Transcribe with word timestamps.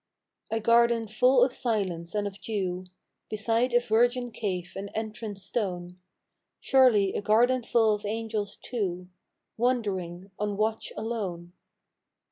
A 0.49 0.59
garden 0.59 1.07
full 1.07 1.43
of 1.43 1.53
silence 1.53 2.15
and 2.15 2.25
of 2.25 2.41
dew, 2.41 2.85
Beside 3.29 3.75
a 3.75 3.79
virgin 3.79 4.31
cave 4.31 4.73
and 4.75 4.89
entrance 4.95 5.43
stone: 5.43 5.99
Surely 6.59 7.13
a 7.13 7.21
garden 7.21 7.61
full 7.61 7.93
of 7.93 8.03
Angels 8.03 8.55
too, 8.55 9.09
Wondering, 9.57 10.31
on 10.39 10.57
watch 10.57 10.91
alone. 10.97 11.53